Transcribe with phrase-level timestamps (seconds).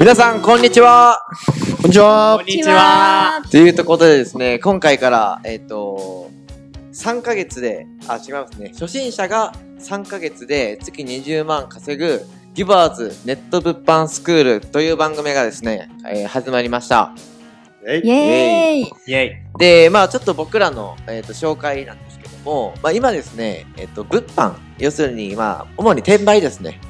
[0.00, 1.26] 皆さん、こんにちは。
[1.82, 2.38] こんにちは。
[2.38, 3.42] こんにちは。
[3.50, 6.30] ということでですね、今回から、えっ、と、
[6.94, 8.70] 3ヶ月で、あ、違いますね。
[8.72, 12.22] 初心者が3ヶ月で月20万稼ぐ、
[12.54, 17.12] ギバーズネット物販スクールという番組がですね、えー始まりました。
[17.86, 18.80] イエーイ。
[18.84, 19.32] イェイ。
[19.58, 26.80] で、まあちょっと僕らの、えー、と紹介なんですけども、まあ今ですね、えっ、と、物販、要するに、まあ、主に転売ですね。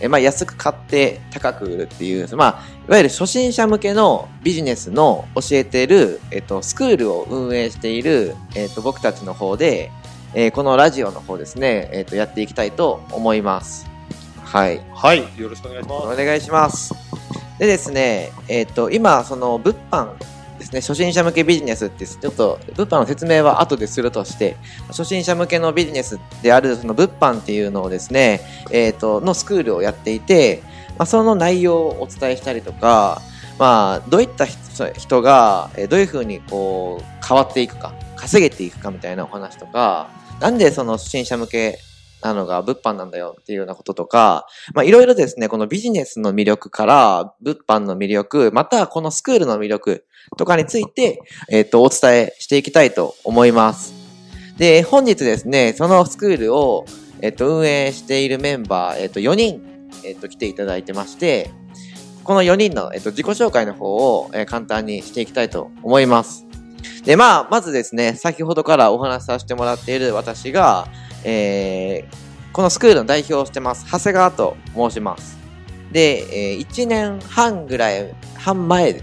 [0.00, 9.90] えーまあ安く買って高く売るっていう、まあ、いわゆる初心者向けのビジネスの教えている、えっ、と、スクールを運営している、えっ、と、僕たちの方で、
[10.34, 13.86] えーこのラジオの方ですね、えっ、と、やっていきたいと思います。
[14.42, 14.80] はい。
[14.94, 15.20] はい。
[15.36, 16.94] よろしくお願いしまお願いします。
[17.58, 20.08] でですね、えっ、と、今、その、物販
[20.64, 24.56] ですね、初心者向けビジネスって、ちょっと、物販の説明は後でするとして、
[24.88, 30.62] 初心者向けのビジネスである、その物販っていうのをですね、えっ、と、のスクールをやっていて、
[30.98, 33.20] まあ、その内容をお伝えしたりとか、
[33.58, 40.08] まあ、どういった人が、どういうふうにこう、変わっていくか、稼げていくかみたいなお話とか、
[40.40, 41.78] なんでその初心者向け
[42.24, 53.94] なのが物販なんだよっていうようなこととか、ま、いろいろですね、このビジネスの魅力から、物販の魅力、またこのスクールの魅力とかについて、えっ、と、お伝えしていきたいと思います。
[54.56, 56.86] で、本日ですね、そのスクールを、
[57.20, 61.50] えっ、と、運営しているメンバー、えっ、と、4人、えっ、と、来ていただいてまして、
[62.22, 66.46] この4人の、えっ、と、自己紹介の方を、え簡単にしていきたいと思います。
[67.04, 70.88] で、まあ、まずですね、先ほどからお話しさせてもらっている私が、
[71.24, 75.36] えーこのスクールの代表をしてます、長谷川と申します。
[75.90, 79.02] で、え1年半ぐらい、半前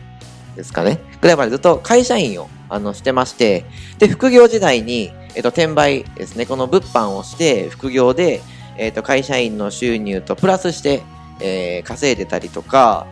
[0.55, 3.65] ですかね、ぐらいまでずっと会社員をあのしてまして、
[3.99, 8.41] で、副業時代に、えっと、転売ですね、この物販をして、副業で、
[8.77, 11.03] えっと、会社員の収入とプラスして、
[11.41, 13.05] えー稼いでたりとか、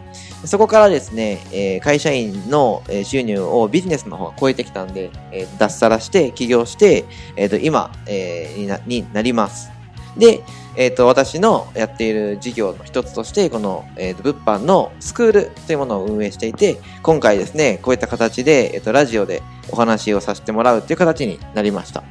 [0.46, 7.06] そこからですね、えー会社員のえー収入をビジネスの方が超えてきたんで、えー脱サラして起業して、
[7.36, 9.70] えっと今、えーになになります。
[10.18, 10.42] で、
[10.76, 22.04] えっと私のやっている事業の一つとして、この、えーと物販のスクールというものを運営していて、今回ですね、こういった形で、えっとラジオでお話をさせてもらうという形になりました。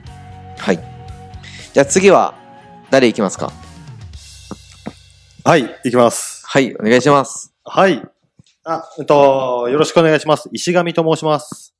[0.58, 0.78] はい。
[1.72, 2.34] じゃあ次は、
[2.90, 3.52] 誰行きますか？
[5.44, 5.68] はい。
[5.84, 6.42] いきます。
[6.46, 7.52] はい、お願いします。
[7.64, 8.02] はい。
[8.64, 10.48] あ、うんと、よろしくお願いします。
[10.52, 11.74] 石上と申します。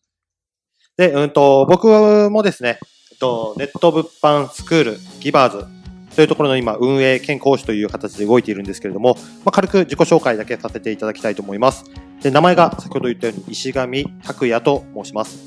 [0.97, 2.79] で、うんと、僕もですね、
[3.13, 5.79] えっと、ネット物販スクール、ギバーズ、
[6.19, 11.85] というところの今、運営兼講師という形で動いているんですけれども、まあ、軽く自己紹介だけさせていただきたいと思います。
[12.21, 15.39] で、名前が先ほど言ったように石上拓也と申します。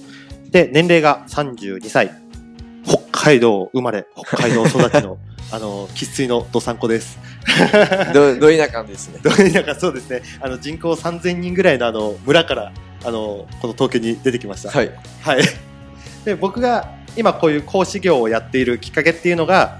[0.49, 2.11] で、年齢が32歳。
[2.85, 5.17] 北海道生まれ、北海道育ちの、
[5.51, 7.19] あの、生粋のどさんこです。
[8.13, 9.19] ど、ど田舎ですね。
[9.23, 12.71] どういうなんかそうですね、あの人口3000人ぐらいのあの村から
[13.03, 14.71] あのこの東京に出てきました。
[14.71, 14.91] はい。
[15.21, 15.41] はい。
[16.23, 19.79] で、僕が今こういう講師業をやっているきっかけっていうのが、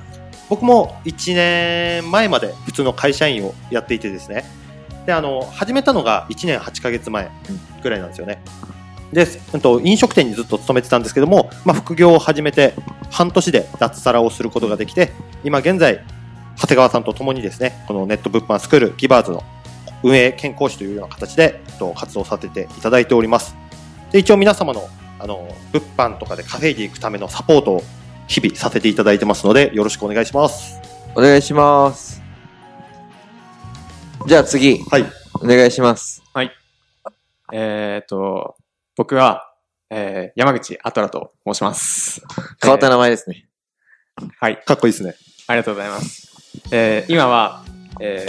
[0.49, 4.43] 僕も1年前まで普通の会社員をやっていてですね。
[5.05, 7.29] で、あの、始めたのが1年8ヶ月前
[7.81, 8.41] ぐらいなんですよね。
[9.13, 12.73] で、うんと、飲食店にずっと勤めてたんですけども、まあ、副業を始めて
[13.09, 15.11] 半年で脱サラをすることができて、
[15.43, 16.03] 今現在、
[16.57, 19.43] 長谷川さんと共にですね、このネット物販スクールギバーズの
[20.03, 23.55] 運営兼講師というような形で、えっと活動させていただいております。
[24.11, 24.87] で、一応皆様の、
[25.19, 27.83] あの、物販とかで稼いでいくためのサポートを
[28.27, 30.79] 日々させていただいてますので、よろしくお願いします。
[31.15, 32.21] お願いします。
[34.27, 35.05] じゃあ次、はい。
[35.35, 36.21] お願いします。
[37.53, 38.55] えっと、
[39.01, 39.51] 僕は、
[39.89, 42.21] えー山口アトラと申します。
[42.61, 43.47] 変わった名前ですね。
[44.39, 44.57] はい。
[44.63, 45.15] かっこいいですね。
[45.47, 46.31] ありがとうございます。
[46.71, 47.65] えー今は、
[47.99, 48.27] え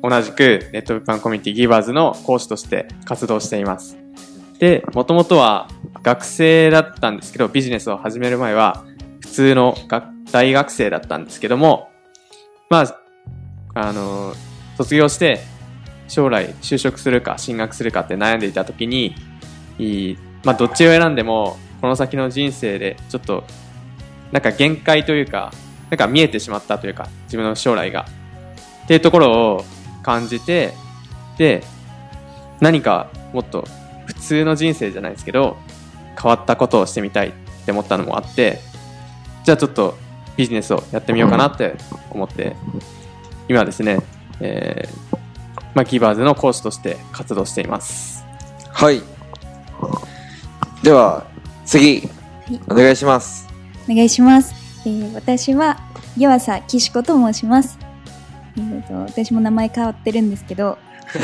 [0.00, 3.98] ー同じくネット物販コミュニティギバーズの講師として活動しています。
[4.58, 5.68] で、もともとは
[6.02, 8.82] 学生だったんですけど、ビジネスを始める前は
[9.20, 11.90] 普通の学大学生だったんですけども、
[12.70, 12.98] まあ、
[13.74, 14.32] あの、
[14.78, 15.40] 卒業して
[16.08, 19.14] 将来就職するか進学するかって悩んでいた時に、
[19.78, 23.44] いいまあ、どっちを選んでも、この先の人生でちょっと、
[24.32, 25.52] なんか限界というか、
[25.90, 28.06] なんか見えてしまったというか、自分の将来が。
[28.84, 29.64] っていうところを
[30.02, 30.74] 感じて、
[31.38, 31.62] で、
[32.60, 33.66] 何かもっと
[34.06, 35.56] 普通の人生じゃないですけど、
[36.20, 37.32] 変わったことをしてみたいっ
[37.64, 38.58] て思ったのもあって、
[39.44, 39.96] じゃあちょっと
[40.36, 41.74] ビジネスをやってみようかなって
[42.10, 42.56] 思って、
[43.48, 43.98] 今ですね、
[44.40, 45.18] えー
[45.74, 48.24] まあ、ギバーズの講師として活動しています。
[48.70, 49.02] はい。
[50.82, 51.26] では、
[51.64, 52.08] 次、
[52.68, 53.48] お願いします。
[53.88, 54.54] お願いします。
[54.84, 55.78] えー私は
[56.16, 57.78] 湯浅岸子と申します。
[58.56, 60.76] えーと私も名前変わってるんですけど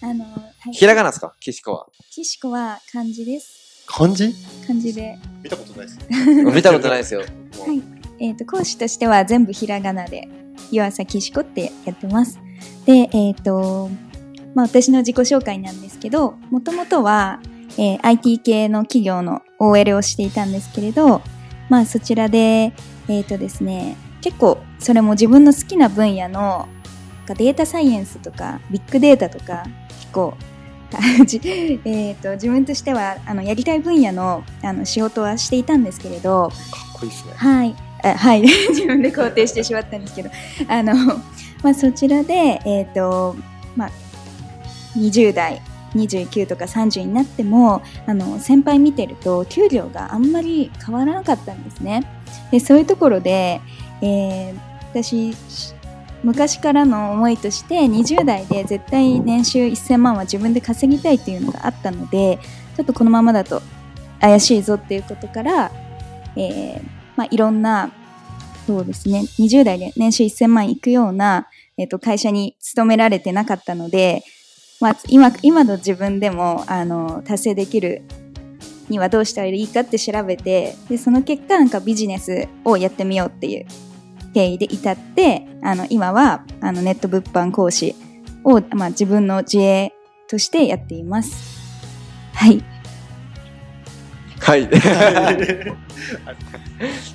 [0.00, 0.30] あの、は
[0.70, 1.34] い、ひらがなですか？
[1.40, 1.86] 岸子は。
[2.10, 4.34] 岸子は漢字です漢字？
[4.66, 5.98] 漢字で、見たことないです。
[6.54, 7.20] 見たことないですよ。
[7.20, 7.82] はい
[8.20, 10.28] えー、と講師としては全部ひらがなで
[10.70, 12.38] 湯浅岸子ってやってます
[12.84, 13.88] でえっ、と
[14.54, 17.40] まあ私の自己紹介なんですけどもともとは、
[17.76, 21.22] えー IT 系の企業の OL をしていたんですけれど
[21.68, 22.72] まあそちらで
[23.08, 26.68] えっ、とですね結構それも自分の好きな分野の
[27.26, 30.34] データサイエンスとかビッグデータとか結構
[31.26, 31.40] じ
[31.84, 36.54] えー、と自分としてはあのやりたい分野のあの仕事はしていたんですけれど、か
[36.96, 37.32] っこいいですね。
[37.36, 40.30] はい、あはい、 自分で肯定してしまったんですけど、
[40.66, 40.94] あの、
[41.62, 43.36] まあ、そちらで、えっ、と、
[43.76, 43.90] まあ、
[44.96, 45.62] 20代、
[45.94, 52.10] 29とか30になっても、あの、先輩見てると、給料があんまり変わらなかったんですね。
[52.50, 53.60] で、そういうところで、
[54.02, 55.34] えー私、
[56.22, 62.40] 昔からの思いとして20代で絶対年収1000万は自分で稼ぎたいっていうのがあったので
[62.76, 63.62] ちょっとこのままだと
[64.20, 65.70] 怪しいぞっていうことから、
[66.36, 66.82] えー
[67.16, 67.92] まあ、いろんな
[68.66, 74.22] そうですね20代で年収1000万いくような、えー、と会社に勤められてなかったので、
[74.80, 78.02] まあ、今今の自分でもあの達成できる
[78.88, 83.66] にはどうしたらいいかって調べてでその結果なんかビジネスをやってみようっていう
[84.34, 87.94] 経緯で至ってあの今はあのネット物販講師
[88.44, 89.92] を、まあ、自分の自営
[90.28, 91.58] としてやっています。
[92.34, 92.62] はい。
[94.40, 94.68] はい。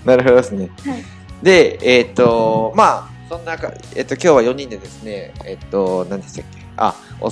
[0.04, 0.70] なるほどですね。
[0.86, 1.04] はい
[1.44, 6.64] で、えっ、と、まあ、そんなか、えっ、と、今日は4人でですね、えっ、と、何でしたっけ？
[6.78, 7.30] あ、お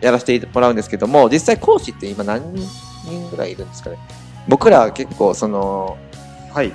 [0.00, 2.42] やらせてもらうんですけども、実際講師って今何
[3.04, 3.98] 人ぐらいいるんですかね？
[4.48, 5.96] 僕らは結構、その、
[6.52, 6.72] はい。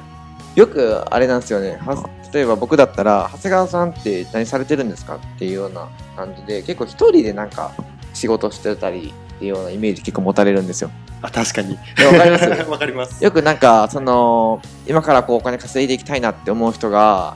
[0.56, 1.78] よくあれなんですよね。
[1.86, 7.72] は例えば僕だったら、長谷川さんって何されてるんですかっていうような感じで、結構一人でなんか
[8.14, 10.92] 仕事してたりっていうようなイメージ結構持たれるんですよ。
[11.22, 11.78] あ、確かに。
[11.98, 12.50] でわかります？
[12.72, 13.24] わかります。
[13.24, 17.36] よくなんか、その、今からこうお金稼いでいきたいなって思う人が、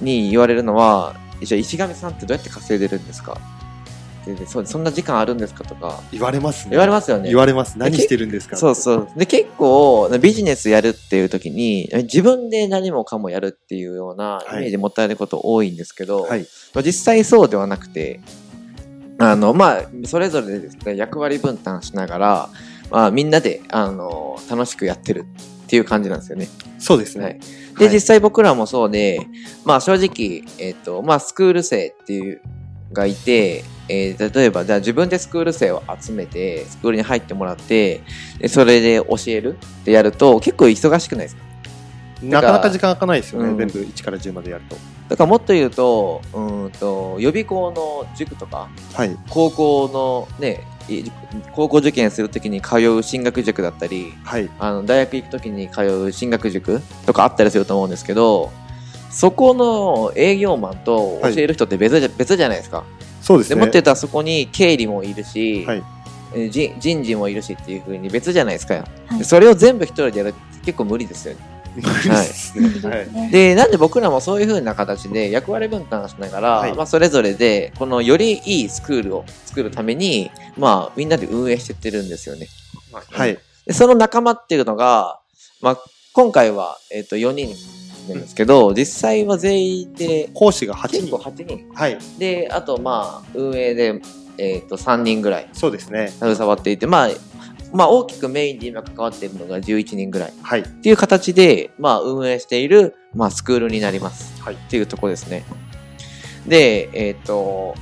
[0.00, 3.36] に言われるのは、じゃあ石上さんってどうやって稼いでるんですか？
[4.26, 5.64] ででそそんな時間あるんですか？
[5.64, 6.70] とか、言われますね。
[6.70, 7.28] 言われますよね。
[7.28, 7.76] 言われます。
[7.78, 8.56] 何してるんですか？
[8.56, 9.08] そうそう。
[9.16, 16.46] で、結構、ビジネスやるっていう時に、自分で何もかもやるっていうようなイメージ持たれること多いんですけど、はい。
[16.74, 18.20] まあ実際そうではなくて、
[19.18, 22.48] あの、まあ、それぞれでですね、役割分担しながら、
[22.90, 25.26] まあ、みんなで、あの、楽しくやってる
[25.64, 26.48] っていう感じなんですよね。
[26.78, 27.24] そうですね。
[27.24, 27.40] はい。
[27.78, 29.26] で、はい実際僕らもそうで、
[29.64, 32.40] まあ、正直、えっ、と、まあ、スクール生っていう、
[32.92, 38.02] がいて、えー例えば、じゃあ自分でスクール生を集めて、スクールに入ってもらって、
[38.38, 41.42] でそれで教えるってやると、結構忙しくないですか？
[42.22, 43.48] なかなか時間空かないですよね。
[43.48, 44.76] うん全部1から10までやると。
[45.08, 49.16] だからもっと言うと、うーんと、予備校の塾とか、はい。
[49.28, 51.02] 高校のね、い
[51.52, 54.48] 高校受験するときに通う進学塾だったり、はい。
[54.58, 58.50] あの大学行くときに通う進学塾とかあったりすると思うんですけど、
[59.12, 62.80] そこの営業マンと教える人って別じゃ,、別じゃないですか。
[62.80, 63.56] でそうですね。
[63.56, 65.82] もっと言ったらそこに経理もいるし、はい
[66.34, 68.80] えー人人事もいるしっていう風に別じゃないですか、は
[69.16, 71.40] いでそれを全部一人でやるって結構無理ですよね。
[71.76, 72.90] 無理ですね。
[72.90, 73.12] はい。
[73.12, 82.48] ね で、なんで僕らもそういう風な形で役割分担しながら、はいまあそれぞれで、このよりいいスクールを作るために、まあみんなで運営してってるんですよね。
[83.10, 83.38] はい。
[83.66, 85.20] でその仲間っていうのが、
[85.60, 85.78] まあ
[86.14, 87.54] 今回は、えっ、と4人
[88.08, 91.30] なんですけど、実際は全員で、講師が8結構人。
[91.30, 91.68] 8人。
[91.74, 91.98] はい。
[92.18, 94.00] で、あとまあ運営で、
[94.38, 96.08] えっ、と3人ぐらいそうですね。
[96.08, 97.08] 携わっていて、まあ、
[97.72, 100.32] まあ大きくメインで今関わっているのが11人ぐらい。
[100.42, 100.60] はい。
[100.60, 104.40] っていう形で、まあ、運営している、まあ、スクールになります。
[104.42, 105.44] はいっていうところですね。
[106.46, 107.74] で、えっ、と、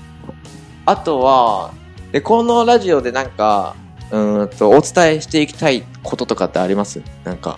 [0.87, 1.73] あとは、
[2.13, 3.77] で、このラジオでなんか、
[4.11, 7.01] うーんと、お伝えしていきたいこととかってあります？
[7.25, 7.57] なんか、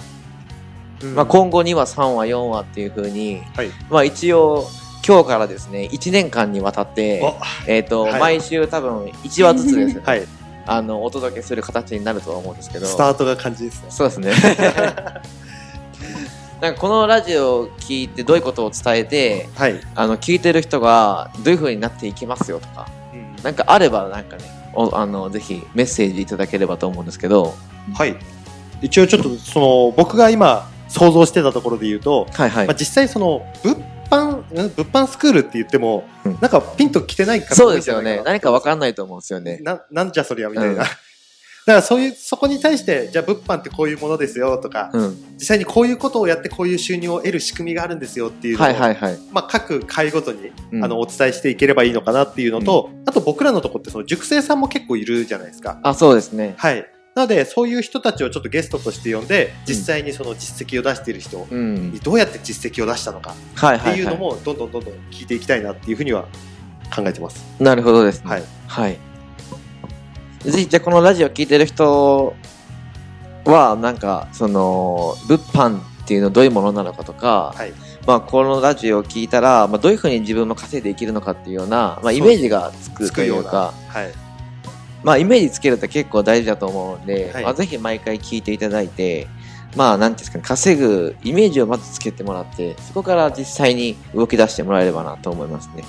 [1.14, 3.70] まあ、今後2話、3話、4話っていう風に、はい。
[3.90, 4.68] まあ、一応、
[5.06, 7.34] 今日からですね、1年間にわたって、お
[7.66, 10.22] えっ、と、はい毎週多分1話ずつですね、はい。
[10.64, 13.86] あの、お届けする形になるとは思うんですけど、スタートが感じですね。
[13.90, 14.32] そうですね。
[16.60, 19.80] なんかこのラジオを聞いてどういうことを伝えて、はい。
[19.96, 22.86] あの、聞いてる人がどういう風になっていきますよとか、
[23.42, 27.54] なんかあればなんかね、おあの、ぜひメッセージいただければと思うんですけど、
[27.94, 28.16] はい。
[28.80, 32.66] 一応ちょっと、その、僕が今、想像してたところで言うと、はいはい。
[32.66, 33.76] まあ、実際その、物
[34.10, 38.22] 販、ん物販スクールって言っても、うんなんかピンと来てない方そうですよね。
[38.24, 39.58] 何かわかんないと思うんですよね。
[39.62, 40.82] な、なんじゃそりゃみたいな。
[40.82, 40.86] うん
[41.64, 45.16] だからそういう、そこに対して、じゃあ物販ってこういうものですよとか、うん。
[45.34, 49.18] 実際にこういうことをやってこういう収入を得る仕組みがあるんですよっていうのを、はいはいはい。
[49.30, 55.78] まあ各会ごとに、うんあの、お伝えしていければいいのかなっていうのと、あと僕らのとこってその塾生さんも結構いるじゃないですか。
[55.84, 56.54] あ、そうですね。
[56.58, 56.84] はい。
[57.14, 62.00] なので、そういう人たちをちょっとゲストとして呼んで、実際にその実績を出している人うんに。
[62.00, 66.26] どうやって実績を出したのかはいっていうのもどんどんどんどん聞いていきたいなっていうふうには
[66.94, 67.44] 考えてます。
[67.60, 67.62] い。
[67.62, 68.30] なるほどですね。
[68.30, 68.44] はい。
[68.66, 68.98] はい。
[70.40, 72.34] ぜひ、じゃあこのラジオ聞いてる人
[73.44, 77.72] は、なんか、その、物販っていうのはどういうものなのかとか、はい。
[78.06, 83.42] まあ、このラジオを聞いたら、まあ、どういうふうに自分も稼いでいけるのかっていうような、まあ、イメージがつくつくような。
[83.42, 84.12] というか、はい。
[85.02, 89.26] まあ、イメージつけるって結構大事だと思うんで、はいまあ、ぜひ毎回聞いていただいて、
[89.76, 95.82] まあ、なんていうんですかね、稼ぐイメージをまずつけてもらって、そこから実際に動き出してもらえればなと思いますね。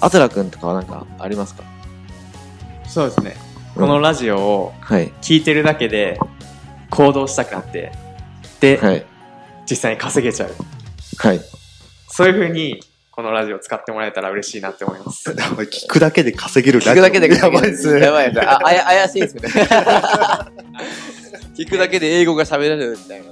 [0.00, 1.64] あとらくんとかはなんかありますか？
[2.86, 3.36] そうですね。
[3.74, 5.08] このラジオをはい。
[5.20, 6.18] 聞いてるだけで
[6.90, 7.92] 行動したくなって、
[8.60, 9.04] で、はい。
[9.68, 10.54] 実際に稼げちゃう。
[11.18, 11.40] はい。
[12.06, 12.80] そういう風に、
[13.18, 15.32] このラジオを使ってもらえたら嬉しいなって思います。
[15.34, 18.00] 聞くだけで稼げる聞くだけでやばいですね。
[18.00, 18.46] やばいですね。
[18.46, 19.42] あ、あや怪しいですね。
[21.58, 23.26] 聞くだけで英語が喋れるみたいな。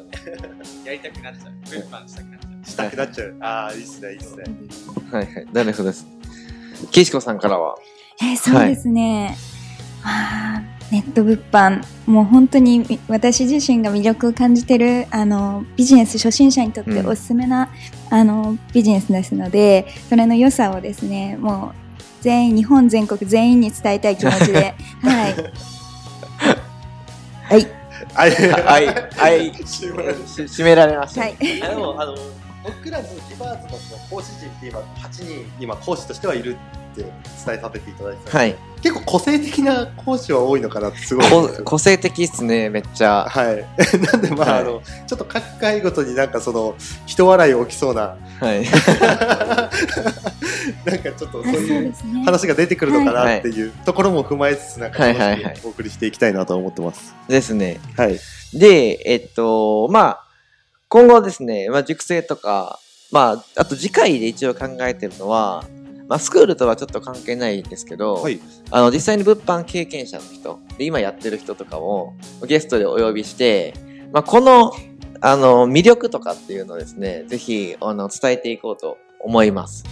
[0.84, 1.52] やりたくなっちゃう。
[1.70, 2.68] 物販したくなっちゃう。
[2.68, 3.36] したくなっちゃう。
[3.38, 4.42] ああ、いいっすね、いいっすね。
[5.12, 5.46] はいはい。
[5.52, 6.04] なるほどです。
[6.90, 7.76] 岸子さんからは。
[8.20, 9.38] えーそうですね、
[10.02, 10.62] まあ
[10.92, 17.70] ネット物販もう本当にみ私自身が魅力を感じてるあのビジネス初心者にとってうんおすすめな、
[18.10, 25.34] あのビジネスですのでそれの良さをですねもう全員日本全国全員に伝えたい気持ちではい
[27.48, 28.30] はいはい。
[28.30, 28.86] はい。
[29.16, 29.54] はい。
[29.66, 31.22] し締められました。
[31.22, 36.56] はいあ僕らのギバーズのその講師陣って今、8人、今、講師としてはいる
[36.92, 37.12] って伝
[37.56, 38.54] えさせていただいてたはい。
[38.82, 41.64] 結構個性的な講師は多いのかなってすごい思うんですよ。
[41.64, 43.26] こ個性的っすね、めっちゃ。
[43.28, 43.64] はい。
[44.12, 46.74] なんで、まあ、はいあの、ちょっと各回ごとになんかその、
[47.06, 48.64] 人笑い起きそうな、はい。
[50.84, 57.14] なんかちょっとそうあそういうですね話が出てくるのかなっていうところも踏まえつつ、なんかはいはいはい楽しくお送りしていきたいなと思ってます。
[57.28, 57.80] ですね。
[57.96, 58.18] はい。
[58.52, 60.25] で、えっと、まあ、
[60.88, 62.78] 今後ですね、まあ、塾生とか、
[63.10, 65.64] まあ、あと次回で一応考えてるのは、
[66.08, 68.40] まあ、スクールとはちょっと関係ないんですけど、はい。
[68.70, 72.12] あの、実際に物販経験者の人、で今やってる人とかを
[72.46, 73.74] ゲストでお呼びして、
[74.12, 74.72] まあ、この、
[75.20, 79.84] あの、魅力とかっていうのをですね、ぜひ、あの、伝えていこうと思います。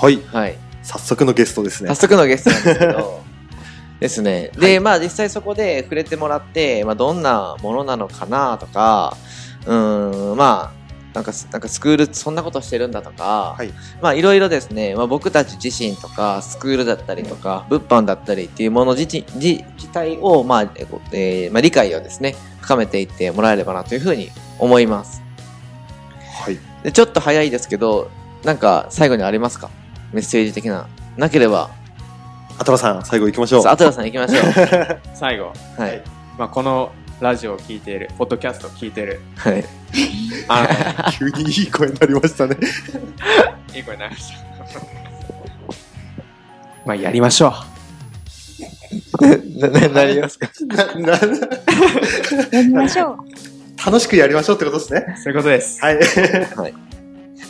[0.00, 0.20] はい。
[0.26, 0.56] はい。
[0.82, 1.96] 早速のゲストですね早。
[1.96, 3.20] 速のゲストなんですけど、
[3.98, 4.52] ですね。
[4.56, 9.16] で、まあ実際そこで触れてもらって、まあどんなものなのかなとか、
[9.66, 25.22] うーん、まあ、なんか、なんかスクールそんなことしてるんだとか、はいまあいろいろですね、まあ僕たち自身とか、スクールだったりとか、物販だったりっていうもの自自自体を、まあ、えーえーまあ理解をですね、深めていってもらえればなというふうに思います。
[26.44, 26.58] はい。
[26.82, 28.10] で、ちょっと早いですけど、
[28.44, 29.70] なんか最後にありますか？
[30.12, 30.86] メッセージ的な。
[31.16, 31.70] なければ、
[32.58, 33.66] アトラさん、最後行きましょう。
[33.66, 34.42] アトラさん行きましょう。
[35.16, 36.02] 最後、はい。
[36.36, 39.64] まあ、このラジオを聞いている、ポッドキャストを聞いている、はい。
[40.48, 40.68] あな
[41.04, 42.56] た 急にいい声になりましたね。
[43.74, 44.36] いい声になりました。
[46.84, 47.52] まあ、やりましょ
[49.58, 50.48] な、な、なりますか？
[50.96, 51.12] なな
[52.52, 53.18] やりましょう
[53.84, 55.04] 楽しくやりましょうってことですね。
[55.18, 55.20] う。
[55.20, 55.80] そういうことです。
[55.80, 55.98] はい。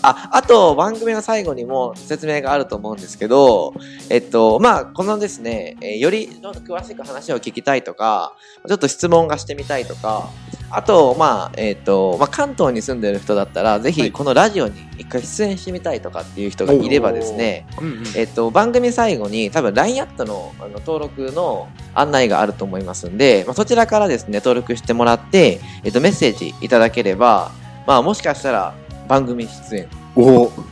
[0.09, 3.75] あ、あと、番組の最後にも説明があると思うんですけど、
[4.09, 8.35] えっと、まあ、このですね、えーよりちょっと詳しく話を聞きたいとか、
[8.69, 10.29] ちょっと質問がしてみたいとか、
[10.71, 18.05] あと、まあ、えっと、まあ、関東に住んでる人だったら、ぜひこのラジオに一回出演してみたいとかっていう人がいればですね、うんうん。
[18.17, 27.51] えっと、番組最後に多分 LINE アットのあの登録の案内があると思いますんで、まあ、そちらからですね、登録してもらって、えっと、メッセージいただければ、
[27.87, 28.75] まあ、もしかしたら
[29.07, 29.89] 番組出演。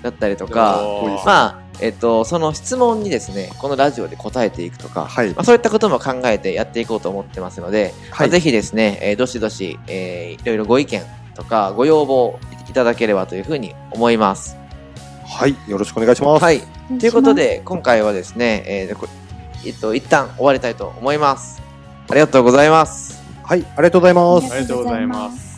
[0.02, 0.80] だったりとか、
[1.24, 11.02] まあ、えっと、その質問にですね、このラジオで答えていくとか、はいまあ、そういったことも考えてやっていこうと思ってますので、まあ、はいぜひですね、えーどしどし、えーいろいろご意見
[11.34, 12.38] とかご要望
[12.68, 14.56] いただければというふうに思います。
[15.26, 15.56] はい。
[15.68, 16.42] よろしくお願いします。
[16.42, 16.62] はい。
[16.98, 19.08] ということで、今回はですね、えーこ
[19.66, 21.62] えっと、一旦終わりたいと思います。
[22.08, 23.22] ありがとうございます。
[23.42, 23.64] はい。
[23.76, 24.52] ありがとうございます。
[24.52, 25.53] ありがとうございます。